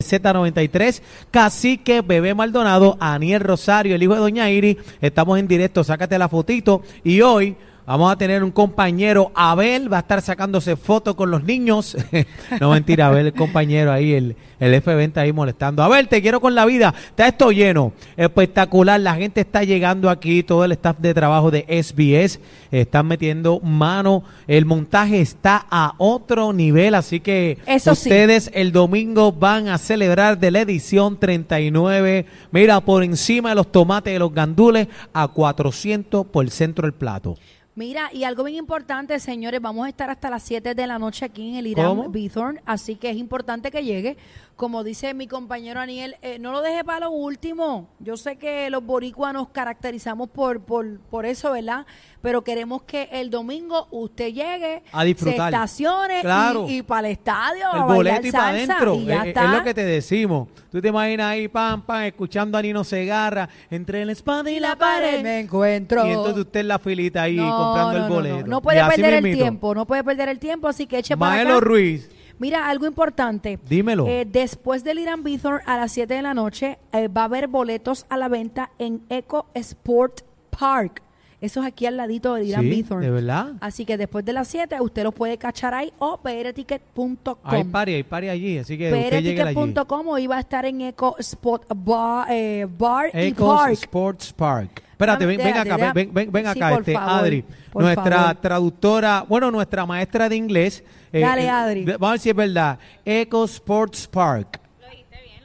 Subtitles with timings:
[0.00, 1.02] Z93,
[1.32, 4.78] Cacique, Bebé Maldonado, Aniel Rosario, el hijo de Doña Iri.
[5.00, 6.82] Estamos en directo, sácate la fotito.
[7.02, 7.56] Y hoy
[7.88, 11.96] vamos a tener un compañero, Abel, va a estar sacándose fotos con los niños.
[12.60, 15.82] no mentira, Abel, el compañero ahí, el, el F20 ahí molestando.
[15.82, 16.94] Abel, te quiero con la vida.
[17.08, 19.00] Está esto lleno, espectacular.
[19.00, 22.40] La gente está llegando aquí, todo el staff de trabajo de SBS
[22.70, 24.22] están metiendo mano.
[24.46, 28.10] El montaje está a otro nivel, así que Eso sí.
[28.10, 32.26] ustedes el domingo van a celebrar de la edición 39.
[32.50, 36.92] Mira, por encima de los tomates de los gandules a 400 por el centro del
[36.92, 37.38] plato.
[37.78, 41.24] Mira, y algo bien importante, señores, vamos a estar hasta las 7 de la noche
[41.24, 42.10] aquí en el Irán.
[42.10, 44.16] Bithorn, así que es importante que llegue.
[44.58, 47.90] Como dice mi compañero Aniel, eh, no lo deje para lo último.
[48.00, 51.86] Yo sé que los boricuas nos caracterizamos por, por, por eso, ¿verdad?
[52.22, 55.52] Pero queremos que el domingo usted llegue, A disfrutar.
[55.52, 56.66] se estacione Claro.
[56.68, 58.94] y, para el estadio, El a boleto y para adentro.
[58.94, 60.48] Es, lo que te decimos.
[60.72, 64.74] Tú te imaginas ahí, pam, pam, escuchando a Nino Segarra, entre la espada y la
[64.74, 65.22] pared.
[65.22, 66.04] me encuentro.
[66.04, 68.40] Y entonces usted en la filita ahí No, comprando no, el boleto.
[68.40, 71.36] No, no puede perder el tiempo, no puede perder el tiempo, así que eche para
[71.36, 71.60] Maelo acá.
[71.60, 73.58] Ruiz, Mira, algo importante.
[73.68, 74.06] dímelo.
[74.06, 77.48] Eh, después del Irán Bithorn a las 7 de la noche eh, va a haber
[77.48, 81.02] boletos a la venta en Eco Sport Park.
[81.40, 83.00] Eso es aquí al ladito del Irán sí, Bithorn.
[83.00, 83.52] de verdad.
[83.60, 87.36] Así que después de las 7 usted los puede cachar ahí o prticket.com.
[87.44, 91.64] Hay pari, hay pari allí, así que prticket.com o iba a estar en Eco Sport
[91.76, 93.72] Bar, eh, bar y Park.
[93.72, 94.82] Sports Park.
[94.98, 98.34] Espérate, ven, ven acá, ven, ven, ven Sí, acá, por este, favor, Adri, nuestra favor.
[98.34, 100.82] traductora, bueno, nuestra maestra de inglés.
[101.12, 101.84] eh, Dale, eh, Adri.
[101.84, 102.78] de- vamos a ver si es verdad.
[103.04, 104.60] Eco Sports Park.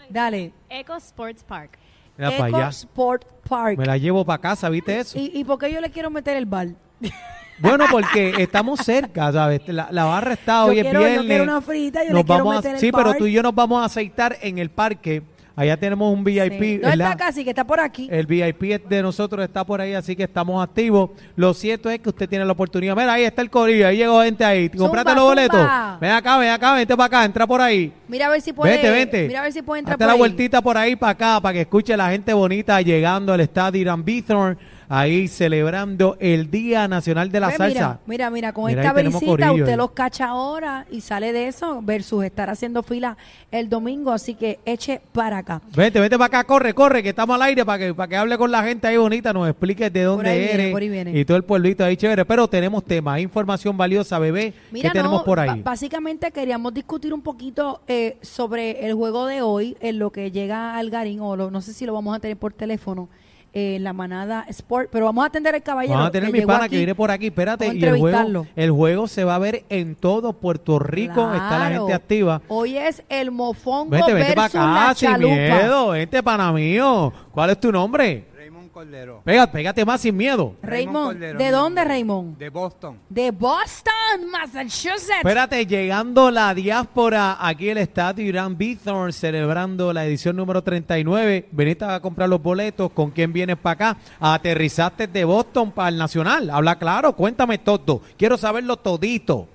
[0.10, 0.52] Dale.
[0.70, 1.78] Eco Sports Park.
[2.18, 2.70] Mira Eco para allá.
[2.70, 3.78] Sport Park.
[3.78, 5.18] Me la llevo para casa, ¿viste eso?
[5.20, 6.70] ¿Y, ¿Y por qué yo le quiero meter el bar?
[7.60, 9.62] Bueno, porque estamos cerca, ¿sabes?
[9.68, 11.28] La, la barra está Yo hoy es quiero- yo viernes.
[11.28, 13.32] quiero una frita, yo le Nos quiero vamos a- meter el Sí, pero tú y
[13.32, 15.22] yo nos vamos a aceitar en el parque.
[15.56, 16.78] Allá tenemos un VIP, Sí.
[16.78, 17.12] ¿Dónde ¿verdad?
[17.12, 17.44] está casi?
[17.44, 18.08] Que está por aquí.
[18.12, 21.12] El VIP de nosotros está por ahí, así que estamos activos.
[21.36, 22.96] Lo cierto es que usted tiene la oportunidad.
[22.96, 24.68] Mira, ahí está el corillo, ahí llegó gente ahí.
[24.70, 25.60] Zumba, ¿Compraste los boletos?
[25.60, 25.98] zumba.
[26.02, 27.94] Ven acá, ven acá, vente para acá, entra por ahí.
[28.08, 28.72] Mira a ver si puede.
[28.74, 29.28] vente, vente.
[29.28, 30.20] Mira a ver si puede entrar Hazte por la ahí.
[30.20, 34.04] vueltita por ahí para acá, para que escuche la gente bonita llegando al estadio Irán
[34.04, 34.58] Bithorn,
[35.00, 38.00] ahí celebrando el Día Nacional de la Ve, Salsa.
[38.06, 41.48] Mira, mira, mira, con Mira, esta visita corillo usted los cacha ahora y sale de
[41.48, 43.18] eso versus estar haciendo fila
[43.52, 45.62] el domingo, así que eche para acá.
[45.76, 48.38] Vente, vente para acá, corre, corre, que estamos al aire para que, para que hable
[48.38, 51.20] con la gente ahí bonita, nos explique de dónde ahí viene, por ahí viene.
[51.20, 52.26] y todo el pueblito ahí chévere.
[52.26, 54.54] Pero tenemos temas, información valiosa, bebé.
[54.72, 55.62] Mira, ¿Qué tenemos por ahí?
[55.64, 60.76] básicamente queríamos discutir un poquito eh, sobre el juego de hoy, en lo que llega
[60.78, 63.10] al Garín, o lo- no sé si lo vamos a tener por teléfono,
[63.54, 65.94] eh, la manada Sport, pero vamos a atender al caballero.
[65.94, 66.72] Vamos a tener mi pana aquí.
[66.72, 67.28] que viene por aquí.
[67.28, 70.80] Espérate, Vamos a y el juego, el juego se va a ver en todo Puerto
[70.80, 71.32] Rico.
[71.34, 72.42] Está la gente activa.
[72.48, 75.36] Hoy es el mofongo Vente, vente para versus acá, la sin chalupa.
[75.36, 75.90] miedo.
[75.90, 77.14] Vente, pana mío.
[77.32, 78.26] ¿Cuál es tu nombre?
[78.74, 79.22] Cordero.
[79.24, 80.56] Pégate, pégate más sin miedo.
[80.62, 81.84] Raymond, Cordero, ¿de dónde, nombre.
[81.86, 82.38] Raymond?
[82.38, 83.00] De Boston.
[83.08, 85.18] De Boston, Massachusetts.
[85.18, 91.50] Espérate, llegando la diáspora aquí el estadio Irán Bithorn celebrando la edición número 39.
[91.52, 92.92] Veniste a comprar los boletos.
[92.92, 93.98] ¿Con quién vienes para acá?
[94.20, 96.50] Aterrizaste de Boston para el Nacional.
[96.50, 98.02] Habla claro, cuéntame todo.
[98.18, 99.48] Quiero saberlo todito.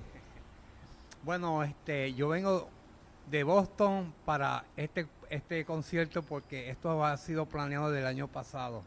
[1.23, 2.69] Bueno, este, yo vengo
[3.29, 8.83] de Boston para este este concierto porque esto ha sido planeado del año pasado.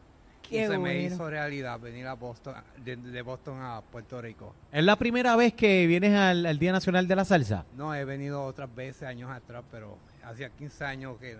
[0.49, 4.53] Qué y se me hizo realidad venir a Boston, de, de Boston a Puerto Rico.
[4.71, 7.65] ¿Es la primera vez que vienes al, al Día Nacional de la Salsa?
[7.75, 11.37] No, he venido otras veces años atrás, pero hacía 15 años que,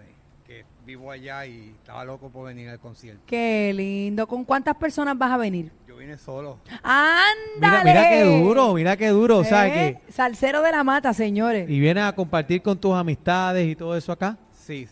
[0.48, 3.22] que vivo allá y estaba loco por venir al concierto.
[3.28, 4.26] Qué lindo.
[4.28, 5.72] ¿Con cuántas personas vas a venir?
[5.88, 6.60] Yo vine solo.
[6.82, 7.60] ¡Ándale!
[7.60, 9.44] Mira, mira qué duro, mira qué duro.
[9.44, 10.02] ¿Sabes ¿Eh?
[10.06, 10.12] qué?
[10.12, 11.70] Salsero de la mata, señores.
[11.70, 14.38] Y vienes a compartir con tus amistades y todo eso acá.
[14.52, 14.88] Sí,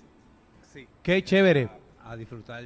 [0.74, 1.70] sí, Qué chévere.
[2.06, 2.64] a disfrutar.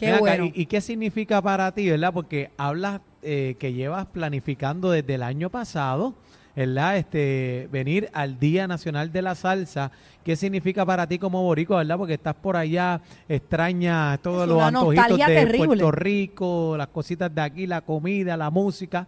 [0.00, 0.46] Qué bueno.
[0.46, 2.12] ¿y, y qué significa para ti, verdad?
[2.12, 6.14] Porque hablas eh, que llevas planificando desde el año pasado,
[6.56, 6.96] ¿verdad?
[6.96, 9.92] Este, venir al Día Nacional de la Salsa.
[10.24, 11.98] ¿Qué significa para ti como boricua, verdad?
[11.98, 15.66] Porque estás por allá, extraña todos Es los antojitos de terrible.
[15.66, 19.06] Puerto Rico, las cositas de aquí, la comida, la música.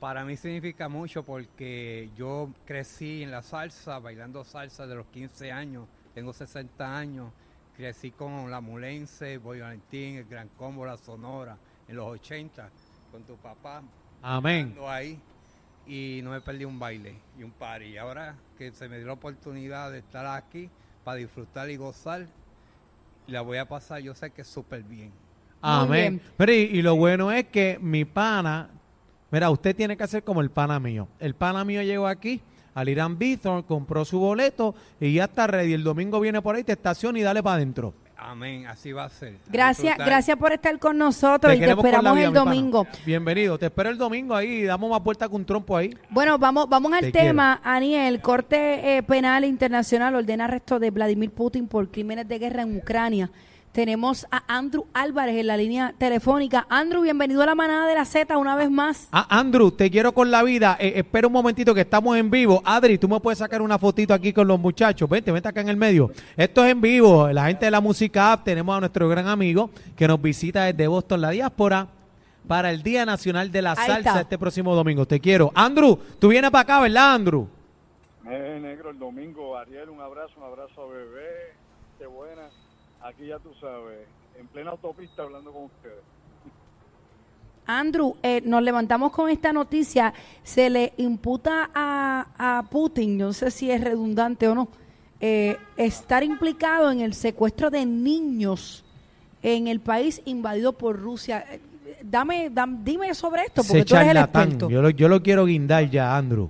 [0.00, 5.52] Para mí significa mucho porque yo crecí en la salsa, bailando salsa de los 15
[5.52, 7.30] años, tengo 60 años,
[7.78, 12.68] crecí con la Mulense, Boy Valentín, el Gran Combo, la Sonora, en los 80,
[13.12, 13.82] con tu papá,
[14.20, 14.74] Amén.
[14.88, 15.16] ahí,
[15.86, 17.84] y no me perdí un baile y un party.
[17.84, 20.68] Y ahora que se me dio la oportunidad de estar aquí
[21.04, 22.26] para disfrutar y gozar,
[23.28, 25.12] la voy a pasar, yo sé que súper bien.
[25.62, 26.18] Amén.
[26.18, 26.32] bien.
[26.36, 28.70] Pero y, y lo bueno es que mi pana,
[29.30, 31.06] mira, usted tiene que hacer como el pana mío.
[31.20, 32.42] El pana mío llegó aquí
[32.78, 35.72] al Irán Bithorn, compró su boleto y ya está ready.
[35.72, 37.92] El domingo viene por ahí, te estaciona y dale para adentro.
[38.16, 39.34] Amén, así va a ser.
[39.48, 42.86] Gracias, gracias por estar con nosotros y te esperamos vida, el domingo.
[43.04, 45.96] Bienvenido, te espero el domingo ahí, damos más vuelta que un trompo ahí.
[46.08, 48.20] Bueno, vamos, vamos al Te tema, Aniel.
[48.20, 53.30] Corte eh, Penal Internacional ordena arresto de Vladimir Putin por crímenes de guerra en Ucrania.
[53.78, 56.66] Tenemos a Andrew Álvarez en la línea telefónica.
[56.68, 59.08] Andrew, bienvenido a la manada de la Z una vez más.
[59.12, 60.76] Ah, Andrew, te quiero con la vida.
[60.80, 62.60] Eh, espera un momentito que estamos en vivo.
[62.64, 65.08] Adri, tú me puedes sacar una fotito aquí con los muchachos.
[65.08, 66.10] Vente, vente acá en el medio.
[66.36, 67.28] Esto es en vivo.
[67.28, 70.88] La gente de la música app, tenemos a nuestro gran amigo que nos visita desde
[70.88, 71.86] Boston, la diáspora,
[72.48, 74.20] para el Día Nacional de la Ahí Salsa está.
[74.22, 75.06] este próximo domingo.
[75.06, 75.52] Te quiero.
[75.54, 77.46] Andrew, tú vienes para acá, ¿verdad, Andrew?
[78.28, 81.54] Eh, negro, el domingo, Ariel, un abrazo, un abrazo a bebé,
[81.96, 82.42] qué buena.
[83.02, 84.06] Aquí ya tú sabes,
[84.38, 86.02] en plena autopista hablando con ustedes.
[87.66, 90.14] Andrew, eh, nos levantamos con esta noticia.
[90.42, 94.68] Se le imputa a, a Putin, no sé si es redundante o no,
[95.20, 98.84] eh, estar implicado en el secuestro de niños
[99.42, 101.44] en el país invadido por Rusia.
[101.50, 101.60] Eh,
[102.02, 104.42] Dame, dam- dime sobre esto, porque Ese tú eres el charlatán.
[104.44, 104.70] experto.
[104.70, 106.48] Yo lo, yo lo quiero guindar ya, Andrew.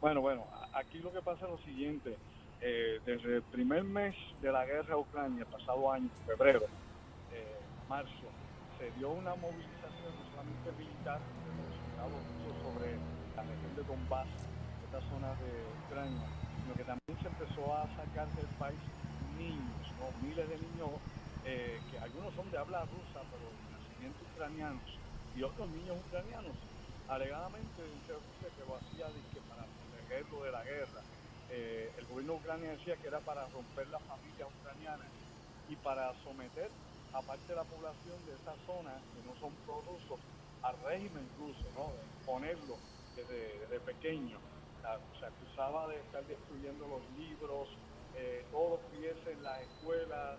[0.00, 0.42] Bueno, bueno,
[0.74, 2.16] aquí lo que pasa es lo siguiente.
[2.62, 6.62] Eh, desde el primer mes de la guerra a Ucrania, pasado año, febrero,
[7.34, 8.30] eh, marzo,
[8.78, 11.52] se dio una movilización no solamente militar de
[12.62, 12.94] sobre
[13.34, 14.28] la región de Donbass,
[14.86, 15.50] estas zonas de
[15.86, 16.26] Ucrania,
[16.62, 18.78] sino que también se empezó a sacar del país
[19.38, 19.82] niños,
[20.22, 20.90] miles de niños
[21.44, 24.86] eh, que algunos son de habla rusa, pero de nacimiento ucranianos,
[25.34, 26.54] y otros niños ucranianos.
[27.08, 29.10] Alegadamente dice Rusia que lo hacía
[29.50, 31.02] para protegerlo de la guerra.
[31.52, 35.06] Eh, el gobierno de Ucrania decía que era para romper las familias ucranianas
[35.68, 36.70] y para someter
[37.12, 40.18] a parte de la población de esa zona que no son prorrusos
[40.62, 41.92] al régimen ruso, ¿no?
[41.92, 42.76] De ponerlo
[43.14, 44.38] desde, pequeño.
[45.20, 47.68] Se acusaba de estar destruyendo los libros,
[48.16, 50.38] eh, todo hubiese en las escuelas,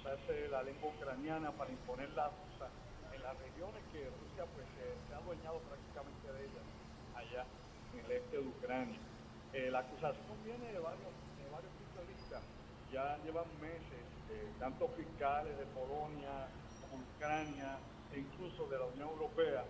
[0.00, 2.66] usarse la lengua ucraniana para imponer la rusa
[3.14, 6.66] en las regiones que Rusia pues se ha adueñado prácticamente de ellas
[7.14, 7.46] allá
[7.94, 9.07] en el este de Ucrania.
[9.52, 11.72] Eh, la acusación viene de varios, de varios
[12.06, 12.40] vista.
[12.92, 16.48] Ya llevan meses, eh, tanto fiscales de Polonia
[16.92, 17.78] Ucrania
[18.12, 19.64] e incluso de la Unión Europea,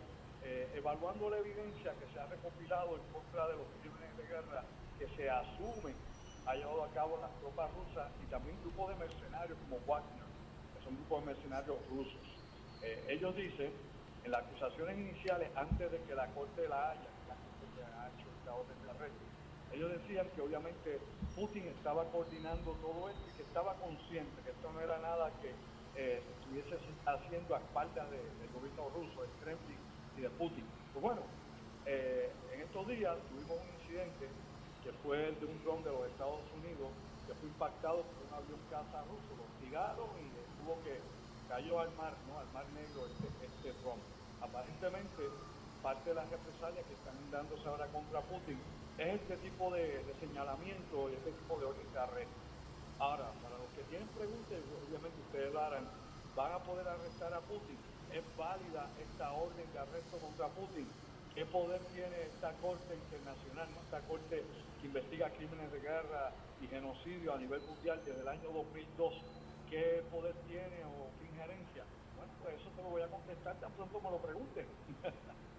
[0.45, 4.63] eh, evaluando la evidencia que se ha recopilado en contra de los crímenes de guerra
[4.99, 5.95] que se asumen
[6.47, 10.25] ha llevado a cabo las tropas rusas y también grupos de mercenarios como Wagner,
[10.73, 12.27] que son grupos de mercenarios rusos.
[12.83, 13.71] Eh, ellos dicen,
[14.25, 18.09] en las acusaciones iniciales, antes de que la Corte la Haya, la Corte que ha
[18.09, 19.38] hecho esta orden de arresto,
[19.73, 21.01] ellos decían que obviamente
[21.35, 25.51] Putin estaba coordinando todo esto y que estaba consciente que esto no era nada que
[25.95, 29.79] eh, estuviese haciendo a espaldas de- del gobierno ruso, del Kremlin
[30.17, 30.67] y de Putin.
[30.93, 31.23] Pues bueno,
[31.87, 34.31] eh, en estos días tuvimos un incidente
[34.83, 36.91] que fue el de un dron de los Estados Unidos
[37.27, 41.01] que fue impactado por un avión caza ruso, lo hostigaron y tuvo que
[41.49, 42.39] cayó al mar, ¿no?
[42.39, 43.75] al mar negro este, este.
[44.41, 45.23] Aparentemente,
[45.83, 48.59] parte de las represalias que están dándose ahora contra Putin
[48.99, 52.39] es este tipo de, señalamiento y este tipo de orden de arresto.
[52.99, 55.87] Ahora, para los que tienen preguntas, obviamente ustedes lo harán,
[56.35, 57.79] ¿van a poder arrestar a Putin?
[58.11, 60.87] ¿Es válida esta orden de arresto contra Putin?
[61.35, 64.43] ¿Qué poder tiene esta Corte Internacional, esta Corte
[64.81, 69.15] que investiga crímenes de guerra y genocidio a nivel mundial desde el año 2002?
[69.71, 71.85] ¿Qué poder tiene o qué injerencia?
[72.17, 74.67] Bueno, pues eso te lo voy a contestar tan pronto me lo pregunten.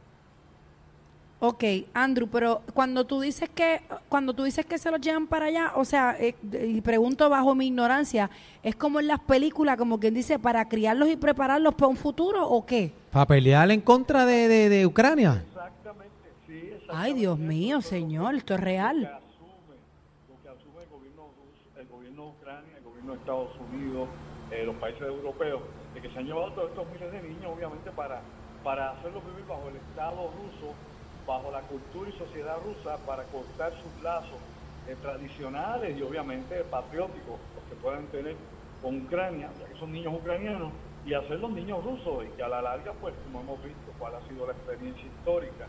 [1.42, 3.80] Ok, Andrew, pero cuando tú dices que
[4.10, 7.56] cuando tú dices que se los llevan para allá, o sea, eh, y pregunto bajo
[7.56, 8.30] mi ignorancia,
[8.62, 12.46] ¿es como en las películas, como quien dice, para criarlos y prepararlos para un futuro
[12.46, 12.92] o qué?
[13.12, 15.42] Para pelear en contra de, de- de Ucrania.
[15.48, 16.14] Exactamente,
[16.46, 16.92] sí, exactamente.
[16.94, 19.06] Ay, Dios mío, señor, esto es Lo que real.
[19.06, 19.76] asume,
[20.28, 21.24] lo que asume el gobierno
[21.80, 24.10] el gobierno de Ucrania, el gobierno de Estados Unidos,
[24.52, 25.62] eh, los países europeos,
[25.94, 28.20] de que se han llevado todos estos miles de niños, obviamente, para,
[28.62, 30.76] para hacerlos vivir bajo el Estado ruso,
[31.30, 34.42] bajo la cultura y sociedad rusa, para cortar sus lazos
[34.88, 38.36] eh, tradicionales y obviamente patrióticos, los que puedan tener
[38.82, 40.72] con Ucrania, ya que son niños ucranianos,
[41.06, 44.28] y hacerlos niños rusos, y que a la larga, pues, como hemos visto, cuál ha
[44.28, 45.68] sido la experiencia histórica,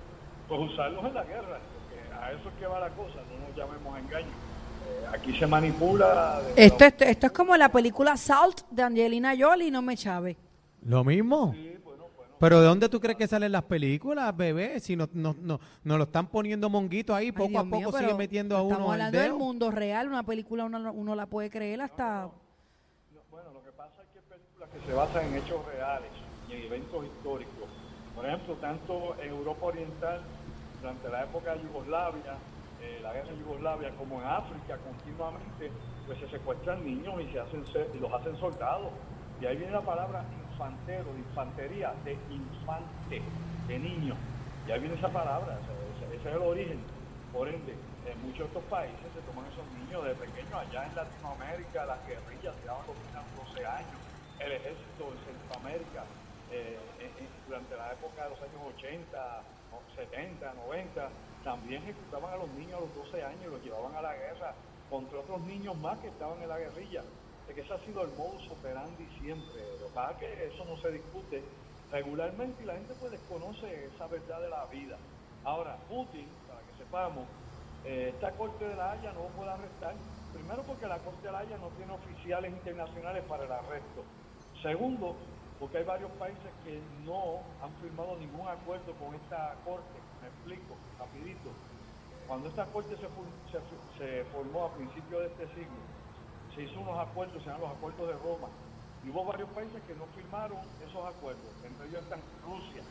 [0.49, 3.55] pues usarlos en la guerra, porque a eso es que va la cosa, no nos
[3.55, 4.27] llamemos a engaño.
[4.27, 6.41] Eh, aquí se manipula...
[6.57, 10.39] Esto, esto, esto es como la película Salt de Angelina Jolie, no me chave.
[10.87, 11.53] Lo mismo.
[11.53, 11.70] Sí.
[12.41, 14.81] Pero ¿de dónde tú crees que salen las películas, bebé?
[14.81, 17.93] Si nos no, no, nos lo están poniendo monguito ahí, poco Dios a poco mío,
[17.93, 19.39] sigue pero metiendo a Estamos uno el hablando del dedo.
[19.39, 22.23] mundo real, una película uno, uno la puede creer hasta...
[22.23, 26.11] No, Bueno, lo que pasa es que hay películas que se basan en hechos reales
[26.49, 27.69] y en eventos históricos.
[28.17, 30.23] Por ejemplo, tanto en Europa Oriental,
[30.81, 32.39] durante la época de Yugoslavia,
[32.81, 35.71] eh, la guerra en Yugoslavia, como en África, continuamente
[36.07, 37.63] pues se secuestran niños y, se hacen,
[37.95, 38.93] y los hacen soldados.
[39.43, 40.25] Y ahí viene la palabra
[40.61, 43.23] infantero, de infantería, de infante,
[43.67, 44.15] de niño.
[44.69, 46.81] Y ahí viene esa palabra, ese, es el origen.
[47.33, 47.75] Por ende,
[48.05, 50.53] en muchos de estos países se toman esos niños de pequeños.
[50.53, 52.97] Allá en Latinoamérica las guerrillas se daban los
[53.49, 53.99] 12 años.
[54.39, 56.05] El ejército en Centroamérica,
[56.51, 56.77] eh,
[57.47, 59.43] durante la época de los años 80,
[59.97, 61.09] 70, 90,
[61.45, 64.53] también ejecutaban a los niños a los 12 años y los llevaban a la guerra
[64.91, 67.03] contra otros niños más que estaban en la guerrilla.
[67.51, 69.59] De que ese ha sido el modus operandi siempre.
[69.83, 71.43] Lo que que eso no se discute
[71.91, 74.97] regularmente y la gente pues desconoce esa verdad de la vida.
[75.43, 77.27] Ahora, Putin, para que sepamos,
[77.85, 79.97] eh, esta Corte de la Haya no puede arrestar.
[80.33, 84.05] Primero porque la Corte de la Haya no tiene oficiales internacionales para el arresto.
[84.63, 85.17] Segundo,
[85.59, 89.99] porque hay varios países que no han firmado ningún acuerdo con esta Corte.
[90.23, 91.51] Me explico, rapidito.
[92.29, 93.09] Cuando esta Corte se,
[93.99, 95.83] se, formó a principios de este siglo,
[96.55, 98.49] se hizo unos acuerdos, se llaman los acuerdos de Roma,
[99.05, 101.49] y hubo varios países que no firmaron esos acuerdos.
[101.65, 102.83] Entre ellos están Rusia,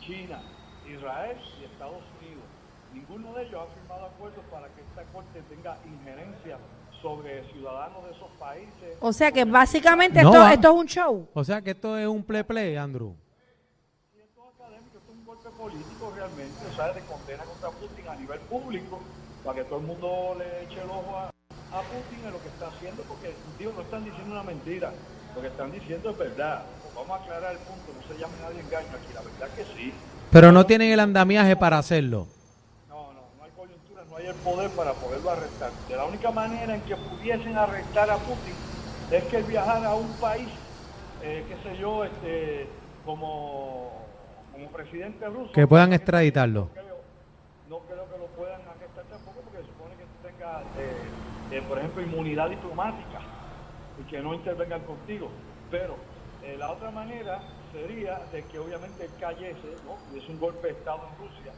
[0.00, 0.40] China,
[0.88, 2.44] Israel y Estados Unidos.
[2.92, 6.58] Ninguno de ellos ha firmado acuerdos para que esta corte tenga injerencia
[7.00, 8.96] sobre ciudadanos de esos países.
[9.00, 11.28] O sea que básicamente esto, esto, es un show.
[11.34, 13.16] O sea que esto es un play-play, Andrew.
[14.12, 17.70] Sí, esto es académico, esto es un golpe político realmente, o sea, de condena contra
[17.70, 19.00] Putin a nivel público,
[19.44, 21.31] para que todo el mundo le eche el ojo a,
[21.72, 24.92] a Putin en lo que está haciendo, porque digo, no están diciendo una mentira,
[25.34, 26.62] lo que están diciendo es verdad.
[26.94, 29.92] Vamos a aclarar el punto, no se llame nadie engaño aquí, la verdad que sí.
[30.30, 32.26] Pero no tienen el andamiaje para hacerlo
[34.12, 35.70] no hay el poder para poderlo arrestar.
[35.88, 38.54] De la única manera en que pudiesen arrestar a Putin
[39.10, 40.48] es que él viajara a un país,
[41.22, 42.68] eh, qué sé yo, este,
[43.06, 43.90] como,
[44.52, 45.52] como presidente ruso.
[45.52, 46.68] Que puedan extraditarlo.
[47.70, 50.94] No creo, que lo puedan arrestar tampoco porque supone que tenga, eh,
[51.52, 53.20] eh, por ejemplo, inmunidad diplomática
[54.00, 55.28] y que no intervengan contigo.
[55.70, 55.96] Pero
[56.58, 57.40] la otra manera
[57.72, 59.96] sería de que obviamente él cayese, ¿no?
[60.14, 61.52] y es un golpe de Estado en Rusia,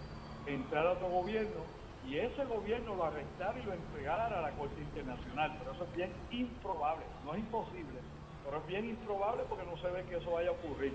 [0.46, 1.62] entrar a otro gobierno
[2.06, 5.56] y ese gobierno lo arrestara y lo entregara a la Corte Internacional.
[5.58, 8.00] Pero eso es bien improbable, no es imposible,
[8.44, 10.94] pero es bien improbable porque no se ve que eso vaya a ocurrir.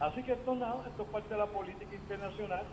[0.00, 2.64] Así que esto nada, esto es parte de la política internacional.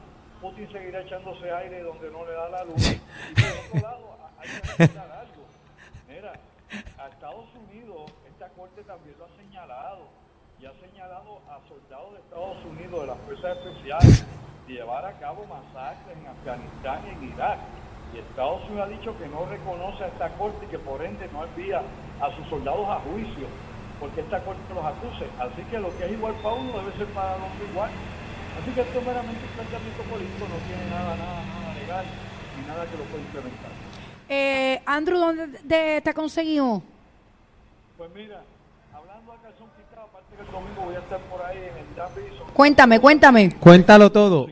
[0.41, 2.91] Putin seguirá echándose aire donde no le da la luz.
[2.91, 5.43] Y por otro lado, hay que recordar algo.
[7.23, 10.11] Estados Unidos, esta corte también lo ha señalado
[10.59, 14.25] y ha señalado a soldados de Estados Unidos, de las fuerzas especiales,
[14.67, 17.59] llevar a cabo masacres en Afganistán y en Irak.
[18.11, 21.29] Y Estados Unidos ha dicho que no reconoce a esta corte y que por ende
[21.31, 21.79] no envía
[22.19, 23.47] a sus soldados a juicio,
[24.01, 25.23] porque esta corte los acuse.
[25.39, 27.91] Así que lo que es igual para uno debe ser para los igual.
[28.59, 32.05] Así que esto es meramente un planteamiento político, no tiene nada, nada, nada legal
[32.59, 33.71] ni nada que lo pueda implementar.
[34.27, 36.91] Eh, Andrew, ¿dónde te conseguimos?
[38.03, 38.43] Pues mira,
[38.93, 41.95] hablando acá son quitado, aparte que el domingo voy a estar por ahí en el
[41.95, 42.47] Davidson.
[42.53, 43.55] Cuéntame, cuéntame.
[43.57, 44.47] Cuéntalo todo.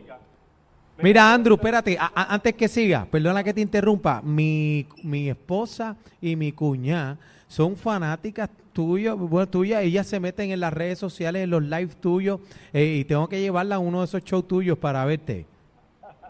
[1.00, 6.54] Mira, Andrew, espérate, antes que siga, perdona que te interrumpa, mi, mi esposa y mi
[6.54, 7.18] cuñada
[7.50, 11.94] son fanáticas tuyas, bueno, tuyas, ellas se meten en las redes sociales, en los live
[12.00, 12.40] tuyos,
[12.72, 15.46] eh, y tengo que llevarla a uno de esos shows tuyos para verte.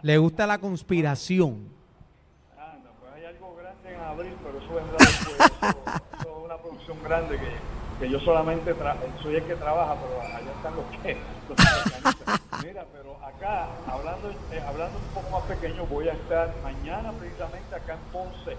[0.02, 1.68] Le gusta la conspiración.
[2.58, 5.62] Ah, no, pues hay algo grande en abril, pero eso vendrá después, eso, es una
[5.62, 6.11] producción
[7.12, 7.52] grande que,
[8.00, 8.74] que yo solamente
[9.22, 11.18] soy el que trabaja, pero allá están los que,
[11.50, 13.18] los Mira, pero
[13.86, 18.56] hablando, eh, hablando un poco más pequeño, voy a estar mañana precisamente acá en Ponce,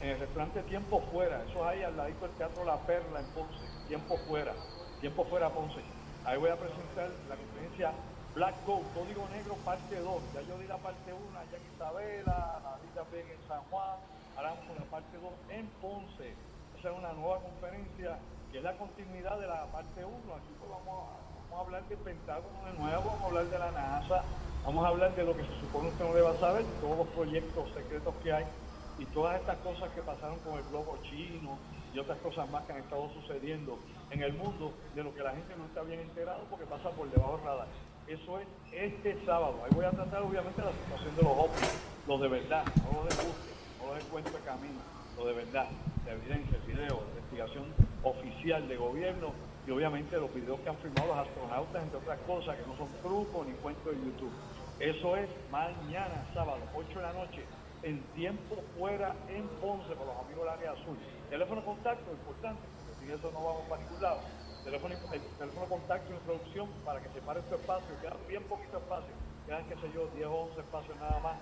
[0.00, 1.44] en el restaurante Tiempo Fuera.
[1.48, 3.62] Eso es ahí al ladito del Teatro La Perla en Ponce.
[3.86, 4.52] Tiempo Fuera.
[5.00, 5.78] Tiempo Fuera Ponce.
[6.24, 7.92] Ahí voy a presentar la conferencia
[8.34, 10.22] Black Gold, Código Negro, parte 2.
[10.34, 13.94] Ya yo di la parte 1 allá en Isabela, la di también en San Juan.
[14.34, 16.51] Ahora vamos con la parte 2 en Ponce.
[16.82, 18.18] Esa es una nueva conferencia
[18.50, 20.10] que es la continuidad de la parte 1.
[20.34, 21.14] Aquí pues vamos
[21.54, 24.24] a hablar del Pentágono de nuevo, vamos a hablar de la NASA,
[24.64, 27.70] vamos a hablar de lo que se supone que no deba saber, todos los proyectos
[27.72, 28.44] secretos que hay
[28.98, 31.56] y todas estas cosas que pasaron con el globo chino
[31.94, 33.78] y otras cosas más que han estado sucediendo
[34.10, 37.08] en el mundo, de lo que la gente no está bien enterado porque pasa por
[37.08, 37.68] debajo del radar.
[38.08, 39.54] Eso es este sábado.
[39.62, 43.16] Ahí voy a tratar obviamente la situación de los ovnis, los de verdad, no los
[43.16, 44.80] de búsqueda, no los de de camino,
[45.16, 45.68] los de verdad,
[46.04, 47.64] de evidencia, el video, de investigación
[48.02, 49.32] oficial de gobierno
[49.66, 52.88] y obviamente los videos que han filmado los astronautas, entre otras cosas, que no son
[53.02, 54.32] trucos ni cuentos de YouTube.
[54.80, 57.44] Eso es mañana, sábado, 8 de la noche,
[57.84, 60.96] en tiempo fuera en Ponce, por los amigos del área azul.
[61.30, 64.20] Teléfono contacto, importante, porque sin eso no vamos para ningún lado.
[64.64, 64.94] Teléfono,
[65.38, 69.10] teléfono contacto y introducción para que se pare este espacio, queda bien poquito espacio,
[69.46, 71.36] quedan, qué sé yo, 10 o 11 espacios nada más.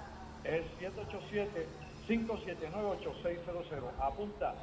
[0.44, 1.66] Es el 787
[2.10, 3.92] 579-8600.
[4.00, 4.54] Apunta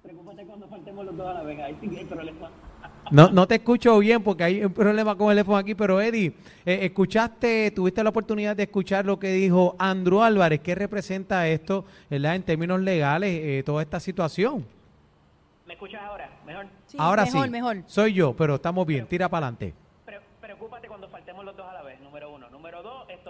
[0.03, 2.51] Preocúpate cuando faltemos los dos a la vez, ahí sí que hay problema.
[3.11, 6.33] No, no te escucho bien porque hay un problema con el teléfono aquí, pero Eddie,
[6.65, 11.85] eh, escuchaste, tuviste la oportunidad de escuchar lo que dijo Andrew Álvarez, ¿qué representa esto,
[12.09, 12.37] ¿verdad?
[12.37, 14.65] En términos legales, eh, toda esta situación.
[15.67, 16.31] ¿Me escuchas ahora?
[16.47, 16.67] Mejor.
[16.87, 17.77] Sí, Ahora mejor, sí, mejor.
[17.87, 19.75] soy yo, pero estamos bien, tira para adelante.
[20.07, 22.49] Pre- preocúpate cuando faltemos los dos a la vez, número uno.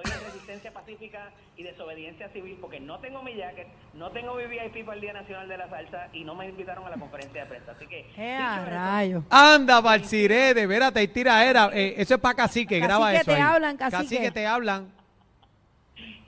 [0.04, 4.84] En resistencia pacífica y desobediencia civil porque no tengo mi jacket, no tengo mi VIP
[4.84, 7.48] para el Día Nacional de la Salsa y no me invitaron a la conferencia de
[7.48, 7.72] prensa.
[7.72, 9.24] Así que, ¡Eh, a rayo!
[9.30, 13.36] Anda, Balsirede, espérate, ahí tira era, eh, eso es para cacique, graba Cacique, eso te
[13.36, 13.40] ahí.
[13.42, 14.30] hablan, cacique.
[14.30, 14.92] te hablan.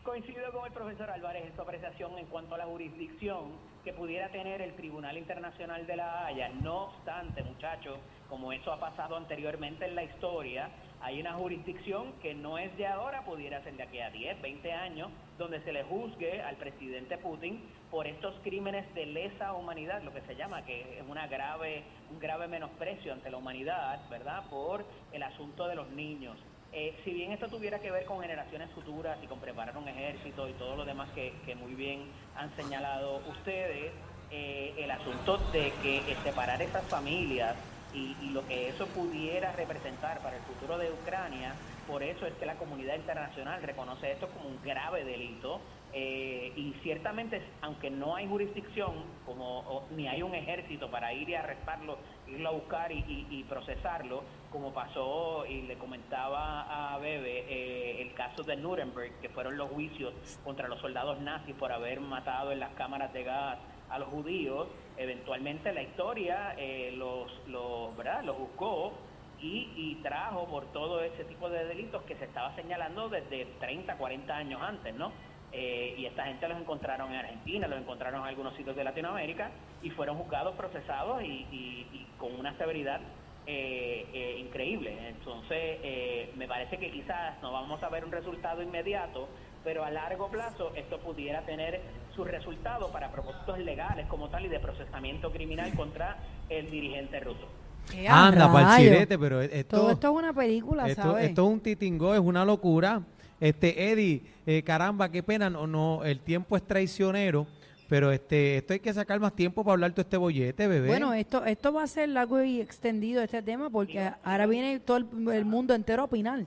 [0.02, 3.52] Coincido con el profesor Álvarez en su apreciación en cuanto a la jurisdicción
[3.84, 6.48] que pudiera tener el Tribunal Internacional de la Haya.
[6.62, 10.70] No obstante, muchachos, como eso ha pasado anteriormente en la historia,
[11.04, 14.72] hay una jurisdicción que no es de ahora, pudiera ser de aquí a 10, 20
[14.72, 20.14] años, donde se le juzgue al presidente Putin por estos crímenes de lesa humanidad, lo
[20.14, 24.86] que se llama, que es una grave, un grave menosprecio ante la humanidad, ¿verdad?, por
[25.12, 26.38] el asunto de los niños.
[26.72, 30.48] Eh, si bien esto tuviera que ver con generaciones futuras y con preparar un ejército
[30.48, 33.92] y todo lo demás que, muy bien han señalado ustedes,
[34.30, 37.56] eh, el asunto de que separar esas familias
[37.94, 41.54] y, y lo que eso pudiera representar para el futuro de Ucrania,
[41.86, 45.60] por eso es que la comunidad internacional reconoce esto como un grave delito
[45.92, 51.28] eh, y ciertamente, aunque no hay jurisdicción como o- ni hay un ejército para ir
[51.28, 56.98] y arrestarlo, irlo a buscar y, y- y procesarlo, como pasó y le comentaba a
[56.98, 61.70] Bebe eh, el caso de Nuremberg, que fueron los juicios contra los soldados nazis por
[61.70, 67.30] haber matado en las cámaras de gas a los judíos, eventualmente la historia eh, los,
[67.46, 68.24] los, ¿verdad?
[68.24, 69.06] los juzgó
[69.38, 73.96] y, y trajo por todo ese tipo de delitos que se estaba señalando desde 30,
[73.98, 75.12] 40 años antes, ¿no?
[75.52, 79.52] Eh, y esta gente los encontraron en Argentina, los encontraron en algunos sitios de Latinoamérica
[79.82, 83.00] y fueron juzgados, procesados y, y- y con una severidad
[83.46, 85.08] eh, eh, increíble.
[85.10, 89.90] Entonces, eh, me parece que quizás no vamos a ver un resultado inmediato, pero a
[89.90, 91.80] largo plazo esto pudiera tener
[92.14, 97.48] su resultado para propósitos legales como tal y de procesamiento criminal contra el dirigente ruso.
[97.92, 98.46] ¡Eh, a Anda!
[98.46, 101.24] Balsirete, pero esto, Todo esto es una película, esto, ¿sabes?
[101.26, 103.02] esto es un titingó, es una locura.
[103.40, 107.46] Este, Eddie, eh, caramba, qué pena, no, no, el tiempo es traicionero,
[107.88, 110.88] pero este, esto hay que sacar más tiempo para hablar todo este bollete, bebé.
[110.88, 114.96] Bueno, esto, esto va a ser largo y extendido este tema porque ahora viene todo
[114.98, 116.46] el, el mundo entero a opinar.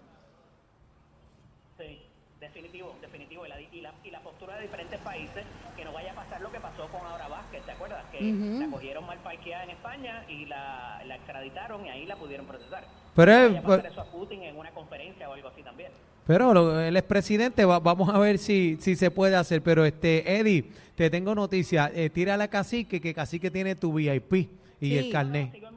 [1.78, 2.00] Sí,
[2.40, 3.46] definitivo, definitivo.
[3.46, 5.44] Y la, y, la, y la postura de diferentes países,
[5.76, 8.04] que no vaya a pasar lo que pasó con Aura Vázquez, ¿te acuerdas?
[8.12, 8.60] Que Ujú.
[8.60, 12.84] la cogieron mal parqueada en España y la, la extraditaron y ahí la pudieron procesar.
[13.16, 15.48] Pero No él- vaya a pasar pues- eso a Putin en una conferencia o algo
[15.50, 15.92] así también.
[16.26, 19.62] Pero lo- el expresidente, va- vamos a ver si, si se puede hacer.
[19.64, 21.90] Pero este, Eddie, te tengo noticia.
[21.94, 24.50] Eh, tírale a Cacique, que Cacique tiene tu VIP
[24.82, 24.98] y Sí.
[24.98, 25.52] el carnet.
[25.54, 25.77] Sigo en mi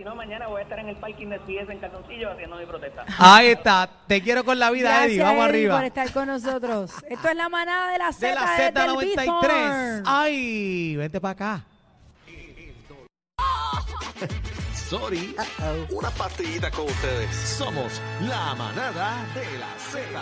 [0.00, 2.64] si no mañana voy a estar en el parking de CS en calzoncillo haciendo mi
[2.64, 3.04] protesta.
[3.18, 3.86] Ahí está.
[4.06, 5.22] Te quiero con la vida, Gracias, Eddie.
[5.22, 5.76] Vamos Eddie, arriba.
[5.76, 6.90] por estar con nosotros.
[7.06, 9.10] Esto es la manada de la Z De la desde el Z93.
[9.10, 10.02] Bithorn.
[10.06, 11.64] Ay, vente para acá.
[14.74, 15.36] Sorry.
[15.90, 17.36] Una partidita con ustedes.
[17.36, 20.18] Somos la manada de la Z.